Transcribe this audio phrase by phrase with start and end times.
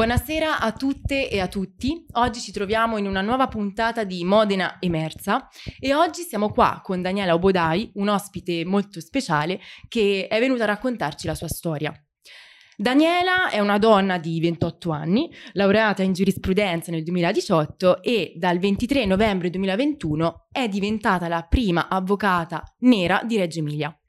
[0.00, 2.06] Buonasera a tutte e a tutti.
[2.12, 5.46] Oggi ci troviamo in una nuova puntata di Modena Emersa
[5.78, 10.68] e oggi siamo qua con Daniela Obodai, un ospite molto speciale che è venuta a
[10.68, 11.92] raccontarci la sua storia.
[12.78, 19.04] Daniela è una donna di 28 anni, laureata in giurisprudenza nel 2018 e dal 23
[19.04, 23.99] novembre 2021 è diventata la prima avvocata nera di Reggio Emilia.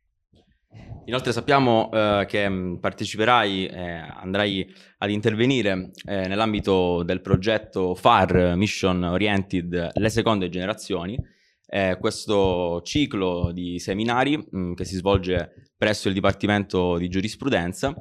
[1.05, 3.81] Inoltre sappiamo eh, che mm, parteciperai, eh,
[4.21, 11.17] andrai ad intervenire eh, nell'ambito del progetto FAR, Mission Oriented, le seconde generazioni,
[11.65, 17.93] eh, questo ciclo di seminari mh, mm, che si svolge presso il Dipartimento di Giurisprudenza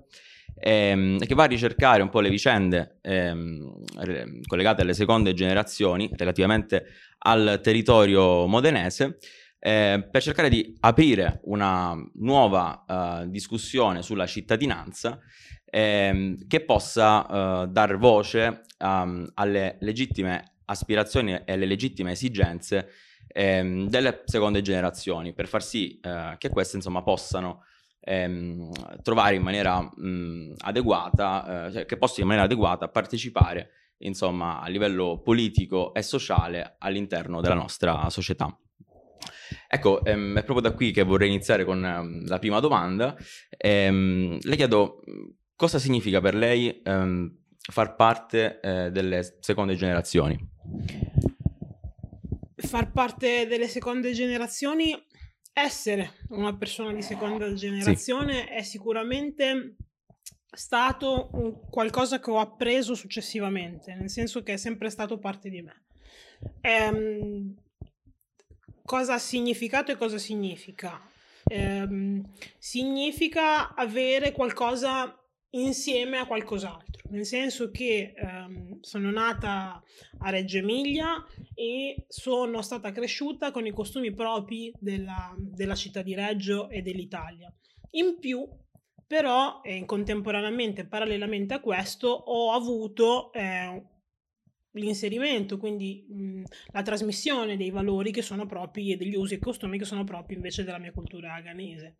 [0.58, 3.82] ehm, che va a ricercare un po' le vicende ehm,
[4.46, 6.84] collegate alle seconde generazioni relativamente
[7.18, 9.18] al territorio modenese
[9.62, 15.18] eh, per cercare di aprire una nuova uh, discussione sulla cittadinanza
[15.66, 17.26] ehm, che possa
[17.62, 22.88] uh, dar voce um, alle legittime aspirazioni e alle legittime esigenze
[23.26, 27.64] ehm, delle seconde generazioni per far sì uh, che queste insomma possano
[28.00, 28.70] ehm,
[29.02, 35.20] trovare in maniera mh, adeguata, cioè che possano in maniera adeguata partecipare insomma a livello
[35.22, 38.56] politico e sociale all'interno della nostra società.
[39.68, 43.16] Ecco, ehm, è proprio da qui che vorrei iniziare con ehm, la prima domanda.
[43.56, 45.02] Ehm, le chiedo
[45.56, 47.36] cosa significa per lei ehm,
[47.70, 50.38] far parte eh, delle seconde generazioni?
[52.56, 54.94] Far parte delle seconde generazioni,
[55.52, 58.52] essere una persona di seconda generazione sì.
[58.52, 59.76] è sicuramente
[60.52, 61.30] stato
[61.70, 65.84] qualcosa che ho appreso successivamente, nel senso che è sempre stato parte di me.
[66.62, 67.54] Ehm,
[68.90, 71.00] cosa ha significato e cosa significa?
[71.46, 72.22] Eh,
[72.58, 75.16] significa avere qualcosa
[75.50, 79.80] insieme a qualcos'altro, nel senso che ehm, sono nata
[80.18, 81.24] a Reggio Emilia
[81.54, 87.52] e sono stata cresciuta con i costumi propri della, della città di Reggio e dell'Italia.
[87.92, 88.44] In più,
[89.06, 93.82] però, eh, contemporaneamente, parallelamente a questo, ho avuto eh,
[94.72, 96.42] l'inserimento, quindi mh,
[96.72, 100.34] la trasmissione dei valori che sono propri e degli usi e costumi che sono propri
[100.34, 101.96] invece della mia cultura aganese.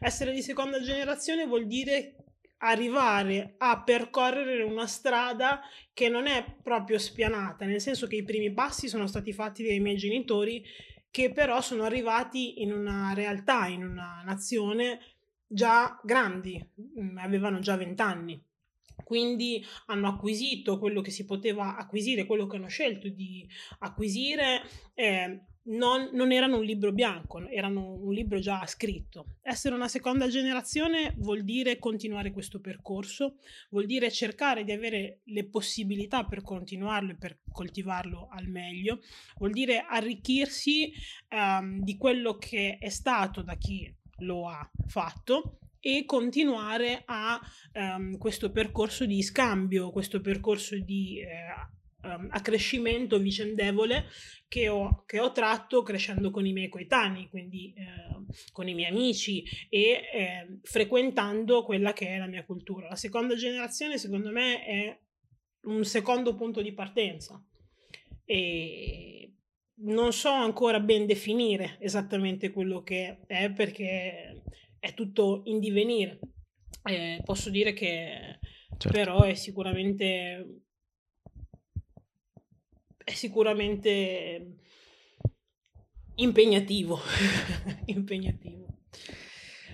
[0.00, 2.16] Essere di seconda generazione vuol dire
[2.58, 5.60] arrivare a percorrere una strada
[5.92, 9.80] che non è proprio spianata, nel senso che i primi passi sono stati fatti dai
[9.80, 10.64] miei genitori
[11.10, 14.98] che però sono arrivati in una realtà, in una nazione
[15.46, 16.60] già grandi,
[17.16, 18.42] avevano già vent'anni
[19.04, 23.46] quindi hanno acquisito quello che si poteva acquisire, quello che hanno scelto di
[23.78, 24.62] acquisire.
[24.94, 29.36] Eh, non, non, erano un libro bianco, erano un libro già scritto.
[29.42, 33.36] Essere una seconda generazione vuol dire continuare questo percorso,
[33.70, 39.00] vuol dire cercare di avere le possibilità per continuarlo e per coltivarlo al meglio,
[39.38, 40.92] vuol dire arricchirsi
[41.30, 47.38] um, di quello che è stato da chi lo ha fatto e continuare a
[47.74, 54.06] um, questo percorso di scambio, questo percorso di eh, um, accrescimento vicendevole
[54.48, 58.90] che ho, che ho, tratto crescendo con i miei coetanei, quindi eh, con i miei
[58.90, 62.88] amici e eh, frequentando quella che è la mia cultura.
[62.88, 64.98] La seconda generazione, secondo me, è
[65.64, 67.44] un secondo punto di partenza.
[68.24, 69.34] E
[69.80, 74.44] non so ancora ben definire esattamente quello che è perché
[74.84, 76.18] è tutto in divenire.
[76.84, 78.38] Eh, posso dire che
[78.76, 78.90] certo.
[78.90, 80.60] però è sicuramente
[83.02, 84.56] è sicuramente
[86.16, 87.00] impegnativo.
[87.86, 88.66] impegnativo.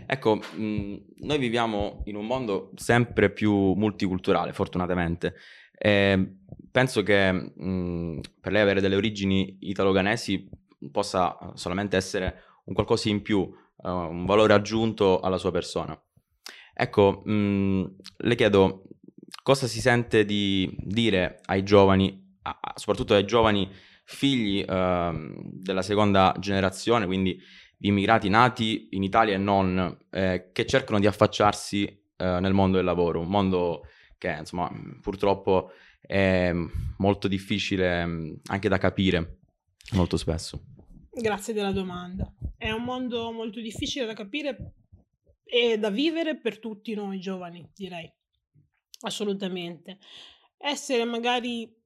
[0.07, 5.35] Ecco, mh, noi viviamo in un mondo sempre più multiculturale, fortunatamente.
[5.77, 6.37] Eh,
[6.71, 10.49] penso che mh, per lei avere delle origini italo-ganesi
[10.93, 13.53] possa solamente essere un qualcosa in più
[13.83, 16.01] uh, un valore aggiunto alla sua persona.
[16.75, 17.85] Ecco, mh, mm,
[18.19, 18.85] le chiedo
[19.43, 23.71] cosa si sente di dire ai giovani, a, soprattutto ai giovani
[24.05, 27.41] figli uh, della seconda generazione, quindi
[27.81, 32.77] di immigrati nati in Italia e non, eh, che cercano di affacciarsi eh, nel mondo
[32.77, 33.87] del lavoro, un mondo
[34.19, 36.53] che insomma purtroppo è
[36.99, 39.39] molto difficile mm, anche da capire
[39.93, 40.63] molto spesso.
[41.13, 42.33] Grazie della domanda.
[42.57, 44.75] È un mondo molto difficile da capire
[45.43, 48.09] e da vivere per tutti noi giovani, direi.
[49.01, 49.99] Assolutamente.
[50.57, 51.77] Essere magari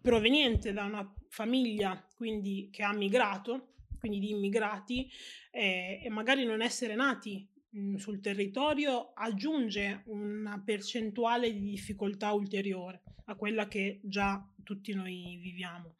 [0.00, 5.10] proveniente da una famiglia quindi che ha migrato, quindi di immigrati,
[5.50, 13.02] eh, e magari non essere nati mh, sul territorio aggiunge una percentuale di difficoltà ulteriore
[13.24, 15.96] a quella che già tutti noi viviamo.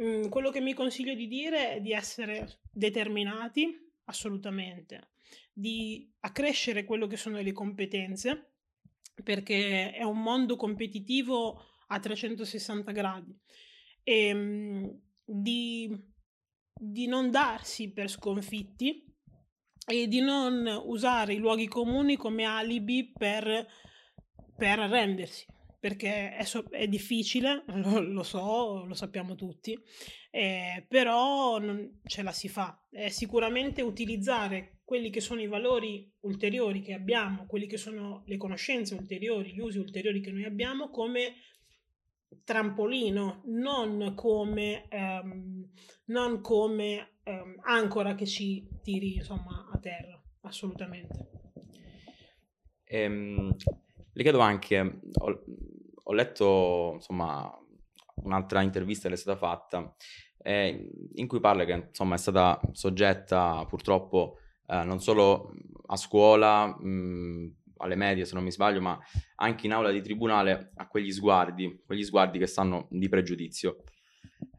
[0.00, 3.68] Mh, quello che mi consiglio di dire è di essere determinati,
[4.04, 5.10] assolutamente,
[5.52, 8.52] di accrescere quello che sono le competenze,
[9.22, 13.38] perché è un mondo competitivo a 360 gradi.
[14.02, 15.94] E ehm, di,
[16.72, 19.04] di non darsi per sconfitti
[19.86, 23.66] e di non usare i luoghi comuni come alibi per,
[24.56, 25.46] per arrendersi
[25.80, 29.76] perché è, so- è difficile, lo, lo, so, lo sappiamo tutti,
[30.30, 32.86] eh, però non ce la si fa.
[32.88, 38.36] È sicuramente utilizzare quelli che sono i valori ulteriori che abbiamo, quelli che sono le
[38.36, 41.34] conoscenze ulteriori, gli usi ulteriori che noi abbiamo come
[42.44, 45.68] trampolino, non come, um,
[46.06, 51.30] non come um, ancora che ci tiri insomma a terra, assolutamente.
[52.84, 53.54] Ehm,
[54.12, 55.00] le chiedo anche,
[56.10, 57.48] ho letto insomma
[58.24, 59.94] un'altra intervista che è stata fatta
[60.42, 65.52] eh, in cui parla che insomma è stata soggetta purtroppo eh, non solo
[65.86, 68.98] a scuola, mh, alle medie se non mi sbaglio, ma
[69.36, 73.82] anche in aula di tribunale a quegli sguardi, quegli sguardi che stanno di pregiudizio.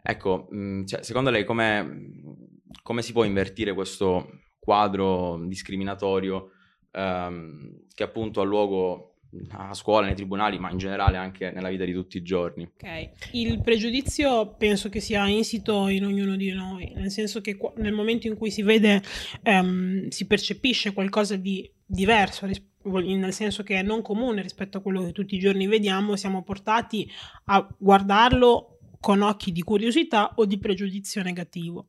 [0.01, 6.51] Ecco, mh, cioè, secondo lei come si può invertire questo quadro discriminatorio
[6.92, 9.11] ehm, che appunto ha luogo
[9.51, 12.63] a scuola, nei tribunali, ma in generale anche nella vita di tutti i giorni.
[12.63, 17.94] Ok, il pregiudizio penso che sia insito in ognuno di noi, nel senso che nel
[17.94, 19.01] momento in cui si vede,
[19.44, 22.45] um, si percepisce qualcosa di diverso,
[22.83, 26.44] nel senso che è non comune rispetto a quello che tutti i giorni vediamo, siamo
[26.44, 27.10] portati
[27.45, 31.88] a guardarlo con occhi di curiosità o di pregiudizio negativo.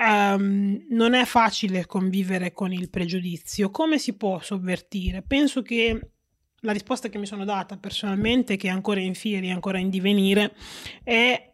[0.00, 3.70] Um, non è facile convivere con il pregiudizio.
[3.70, 5.22] Come si può sovvertire?
[5.22, 6.12] Penso che
[6.60, 10.54] la risposta che mi sono data personalmente, che è ancora in fieri, ancora in divenire,
[11.02, 11.48] è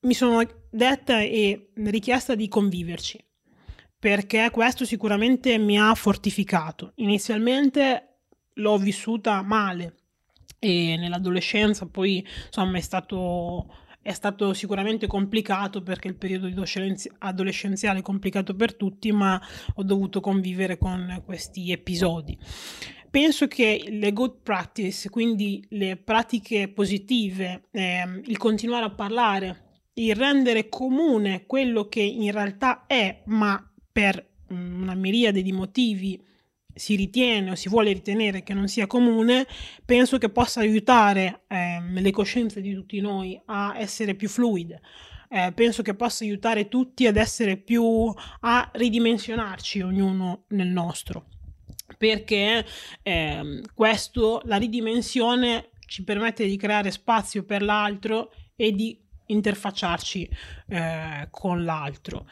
[0.00, 3.24] mi sono detta e richiesta di conviverci,
[3.98, 6.92] perché questo sicuramente mi ha fortificato.
[6.96, 8.18] Inizialmente
[8.54, 9.96] l'ho vissuta male
[10.58, 13.66] e nell'adolescenza poi insomma è stato
[14.00, 16.46] è stato sicuramente complicato perché il periodo
[17.18, 19.40] adolescenziale è complicato per tutti, ma
[19.76, 22.38] ho dovuto convivere con questi episodi
[23.14, 30.16] penso che le good practice, quindi le pratiche positive, eh, il continuare a parlare, il
[30.16, 36.20] rendere comune quello che in realtà è, ma per mm, una miriade di motivi
[36.74, 39.46] si ritiene o si vuole ritenere che non sia comune,
[39.84, 44.80] penso che possa aiutare eh, le coscienze di tutti noi a essere più fluide.
[45.28, 51.26] Eh, penso che possa aiutare tutti ad essere più a ridimensionarci ognuno nel nostro
[51.96, 52.64] perché
[53.02, 60.28] eh, questo, la ridimensione ci permette di creare spazio per l'altro e di interfacciarci
[60.68, 62.26] eh, con l'altro.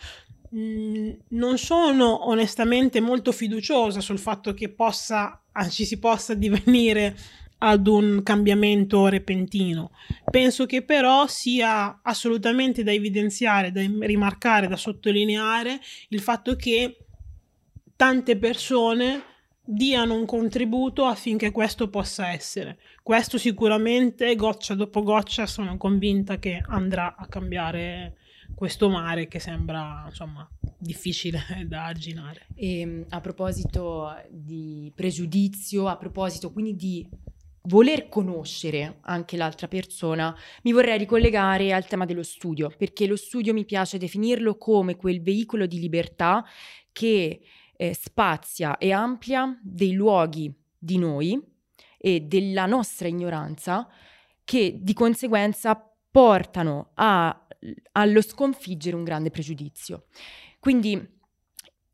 [0.51, 7.17] Non sono onestamente molto fiduciosa sul fatto che possa, ah, ci si possa divenire
[7.59, 9.93] ad un cambiamento repentino.
[10.31, 16.99] Penso che però sia assolutamente da evidenziare, da rimarcare, da sottolineare il fatto che
[17.97, 19.23] tante persone
[19.73, 22.79] diano un contributo affinché questo possa essere.
[23.03, 28.17] Questo sicuramente, goccia dopo goccia, sono convinta che andrà a cambiare
[28.55, 30.49] questo mare che sembra insomma
[30.79, 32.47] difficile da arginare.
[32.55, 37.09] E ehm, a proposito di pregiudizio, a proposito quindi di
[37.67, 43.53] voler conoscere anche l'altra persona, mi vorrei ricollegare al tema dello studio, perché lo studio
[43.53, 46.45] mi piace definirlo come quel veicolo di libertà
[46.91, 47.41] che
[47.83, 51.41] eh, spazia e amplia dei luoghi di noi
[51.99, 53.89] e della nostra ignoranza
[54.45, 55.75] che di conseguenza
[56.09, 57.49] portano a,
[57.93, 60.07] allo sconfiggere un grande pregiudizio.
[60.61, 61.21] Quindi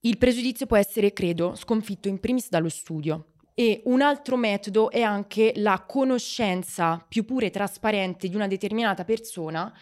[0.00, 3.32] il pregiudizio può essere, credo, sconfitto in primis dallo studio.
[3.54, 9.04] E un altro metodo è anche la conoscenza più pura e trasparente di una determinata
[9.04, 9.72] persona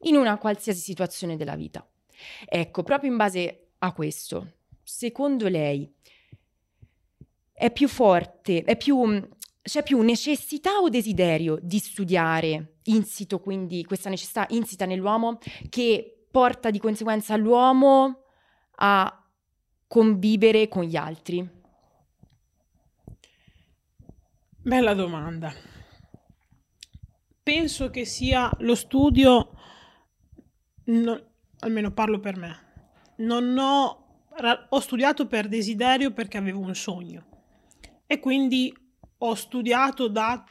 [0.00, 1.88] in una qualsiasi situazione della vita.
[2.46, 4.55] Ecco, proprio in base a questo,
[4.86, 5.92] secondo lei
[7.52, 9.28] è più forte, è più,
[9.60, 15.38] c'è più necessità o desiderio di studiare insito, quindi questa necessità insita nell'uomo
[15.68, 18.26] che porta di conseguenza l'uomo
[18.76, 19.28] a
[19.88, 21.50] convivere con gli altri?
[24.62, 25.52] Bella domanda.
[27.42, 29.50] Penso che sia lo studio,
[30.84, 31.20] no,
[31.60, 34.05] almeno parlo per me, non ho
[34.68, 37.24] ho studiato per desiderio perché avevo un sogno
[38.06, 38.74] e quindi
[39.18, 40.44] ho studiato da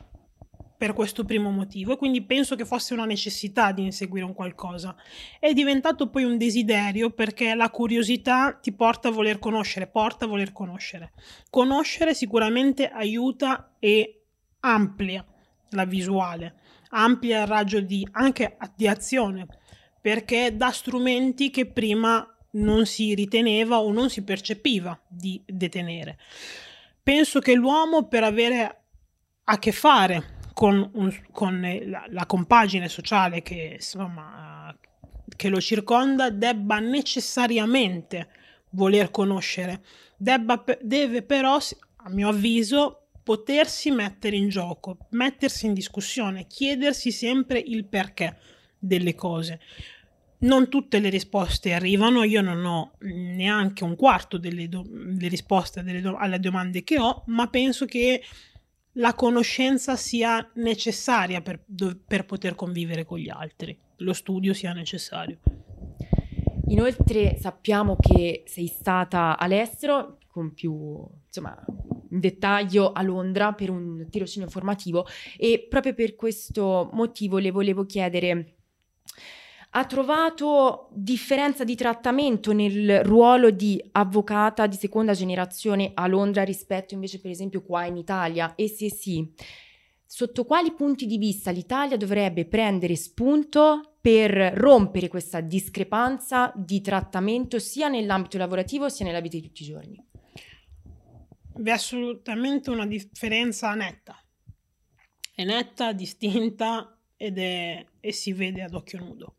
[0.77, 4.95] per questo primo motivo e quindi penso che fosse una necessità di inseguire un qualcosa.
[5.39, 10.27] È diventato poi un desiderio perché la curiosità ti porta a voler conoscere, porta a
[10.27, 11.13] voler conoscere.
[11.49, 14.25] Conoscere sicuramente aiuta e
[14.59, 15.25] amplia
[15.69, 16.55] la visuale,
[16.89, 19.47] amplia il raggio di, anche di azione,
[20.01, 26.17] perché dà strumenti che prima non si riteneva o non si percepiva di detenere.
[27.01, 28.81] Penso che l'uomo per avere
[29.43, 34.75] a che fare con, un, con la, la, compagine sociale che, insomma,
[35.35, 38.29] che lo circonda debba necessariamente
[38.71, 39.83] voler conoscere,
[40.17, 47.59] debba, deve però, a mio avviso, potersi mettere in gioco, mettersi in discussione, chiedersi sempre
[47.59, 48.37] il perché
[48.77, 49.59] delle cose.
[50.37, 55.81] Non tutte le risposte arrivano, io non ho neanche un quarto delle, do- delle risposte
[55.81, 58.21] delle do- alle domande che ho, ma penso che
[58.97, 61.63] la conoscenza sia necessaria per,
[62.05, 65.39] per poter convivere con gli altri, lo studio sia necessario.
[66.67, 71.55] Inoltre sappiamo che sei stata all'estero con più insomma,
[72.11, 75.05] in dettaglio a Londra per un tirocinio informativo
[75.37, 78.54] e proprio per questo motivo le volevo chiedere
[79.77, 86.93] ha trovato differenza di trattamento nel ruolo di avvocata di seconda generazione a Londra rispetto
[86.93, 88.55] invece per esempio qua in Italia?
[88.55, 89.29] E se sì,
[90.05, 97.59] sotto quali punti di vista l'Italia dovrebbe prendere spunto per rompere questa discrepanza di trattamento
[97.59, 100.07] sia nell'ambito lavorativo sia nella vita di tutti i giorni?
[101.57, 104.17] Vi è assolutamente una differenza netta.
[105.33, 109.35] È netta, distinta ed è, e si vede ad occhio nudo.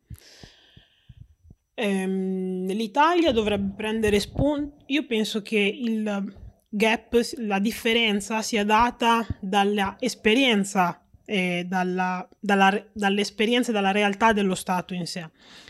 [1.73, 4.83] Ehm, L'Italia dovrebbe prendere spunto.
[4.87, 6.35] Io penso che il
[6.69, 14.93] gap, la differenza sia data dall'esperienza e dalla, dalla, dall'esperienza e dalla realtà dello Stato
[14.93, 15.29] in sé.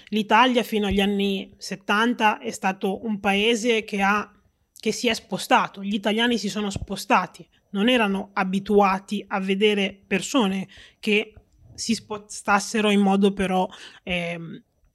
[0.10, 4.32] L'Italia fino agli anni 70 è stato un paese che, ha,
[4.80, 10.68] che si è spostato, gli italiani si sono spostati, non erano abituati a vedere persone
[11.00, 11.34] che
[11.77, 13.67] si spostassero in modo però
[14.03, 14.39] eh,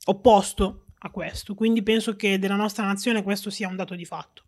[0.06, 1.54] opposto a questo.
[1.54, 4.44] Quindi penso che della nostra nazione questo sia un dato di fatto.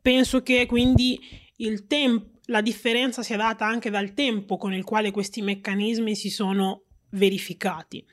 [0.00, 1.20] Penso che quindi
[1.56, 6.30] il tempo, la differenza sia data anche dal tempo con il quale questi meccanismi si
[6.30, 8.04] sono verificati.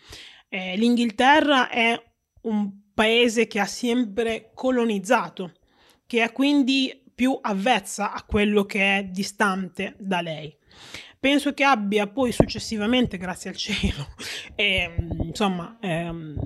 [0.49, 1.99] Eh, L'Inghilterra è
[2.41, 5.53] un paese che ha sempre colonizzato,
[6.05, 10.55] che è quindi più avvezza a quello che è distante da lei
[11.19, 14.07] penso che abbia poi successivamente, grazie al cielo,
[14.55, 16.37] ehm, insomma, ehm,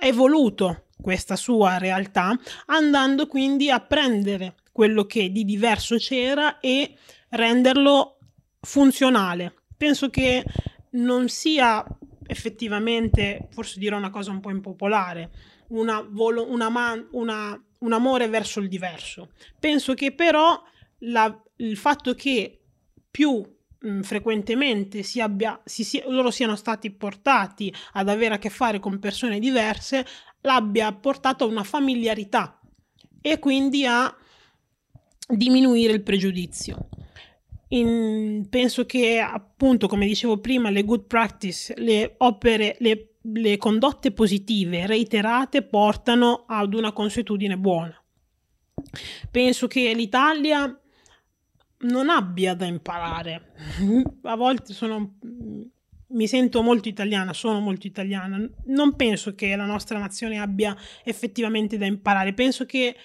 [0.00, 6.94] evoluto questa sua realtà, andando quindi a prendere quello che di diverso c'era e
[7.30, 8.18] renderlo
[8.60, 9.54] funzionale.
[9.76, 10.44] Penso che
[10.90, 11.84] non sia
[12.26, 15.30] effettivamente, forse dirò una cosa un po' impopolare,
[15.68, 19.32] una volo, una man, una, un amore verso il diverso.
[19.58, 20.62] Penso che però
[21.00, 22.59] la, il fatto che
[23.10, 23.42] più
[23.78, 28.78] mh, frequentemente si abbia, si, si, loro siano stati portati ad avere a che fare
[28.78, 30.06] con persone diverse,
[30.42, 32.60] l'abbia portato a una familiarità
[33.20, 34.14] e quindi a
[35.28, 36.88] diminuire il pregiudizio.
[37.72, 44.10] In, penso che appunto, come dicevo prima, le good practice, le opere, le, le condotte
[44.10, 47.94] positive reiterate portano ad una consuetudine buona.
[49.30, 50.80] Penso che l'Italia
[51.80, 53.52] non abbia da imparare.
[54.22, 55.18] A volte sono,
[56.08, 58.38] mi sento molto italiana, sono molto italiana.
[58.66, 62.34] Non penso che la nostra nazione abbia effettivamente da imparare.
[62.34, 62.96] Penso che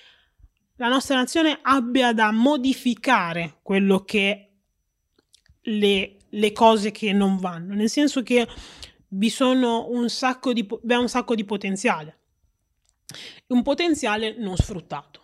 [0.78, 4.50] la nostra nazione abbia da modificare quello che
[5.62, 8.48] le, le cose che non vanno, nel senso che
[9.08, 12.18] vi sono un sacco di, è un sacco di potenziale,
[13.48, 15.24] un potenziale non sfruttato.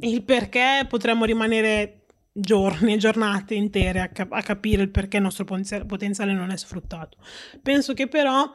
[0.00, 2.01] Il perché potremmo rimanere
[2.32, 7.18] giorni, giornate intere a, cap- a capire il perché il nostro potenziale non è sfruttato.
[7.62, 8.52] Penso che però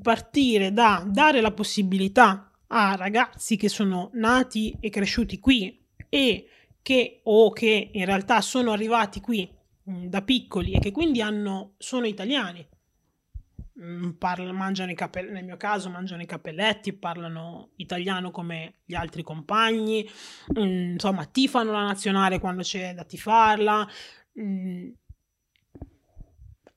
[0.00, 6.46] partire da dare la possibilità a ragazzi che sono nati e cresciuti qui e
[6.80, 9.48] che o che in realtà sono arrivati qui
[9.84, 12.81] mh, da piccoli e che quindi hanno, sono italiani Mm,
[14.18, 19.22] parla, mangiano i capelletti, nel mio caso mangiano i cappelletti, parlano italiano come gli altri
[19.22, 20.08] compagni,
[20.58, 23.88] mm, insomma tifano la nazionale quando c'è da tifarla,
[24.40, 24.90] mm,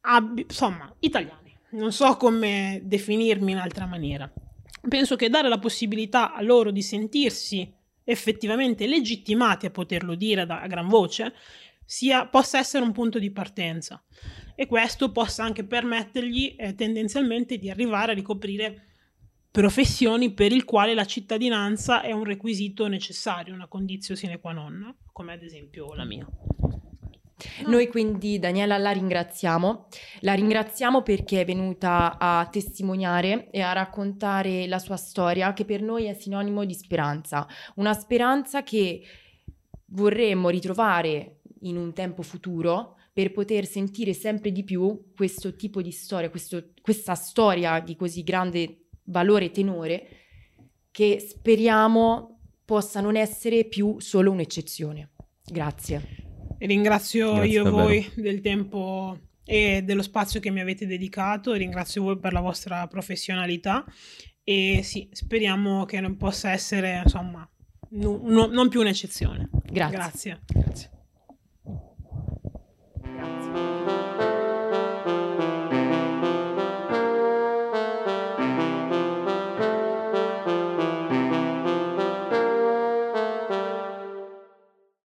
[0.02, 4.32] abbi, insomma italiani, non so come definirmi in altra maniera.
[4.88, 7.74] penso che dare la possibilità a loro di sentirsi
[8.04, 11.34] effettivamente legittimati a poterlo dire da, a gran voce
[11.84, 14.04] sia, possa essere un punto di partenza
[14.56, 18.86] e questo possa anche permettergli eh, tendenzialmente di arrivare a ricoprire
[19.52, 24.94] professioni per il quale la cittadinanza è un requisito necessario, una condizione sine qua non,
[25.12, 26.28] come ad esempio la mia.
[27.68, 29.88] Noi quindi Daniela la ringraziamo,
[30.22, 35.82] la ringraziamo perché è venuta a testimoniare e a raccontare la sua storia che per
[35.82, 39.02] noi è sinonimo di speranza, una speranza che
[39.88, 45.92] vorremmo ritrovare in un tempo futuro per poter sentire sempre di più questo tipo di
[45.92, 50.08] storia, questo, questa storia di così grande valore e tenore
[50.92, 55.12] che speriamo possa non essere più solo un'eccezione.
[55.46, 56.02] Grazie.
[56.58, 57.84] Ringrazio Grazie io davvero.
[57.86, 62.86] voi del tempo e dello spazio che mi avete dedicato, ringrazio voi per la vostra
[62.88, 63.86] professionalità
[64.44, 67.50] e sì, speriamo che non possa essere insomma
[67.92, 69.50] no, no, non più un'eccezione.
[69.72, 69.96] Grazie.
[69.96, 70.42] Grazie.
[70.48, 70.90] Grazie.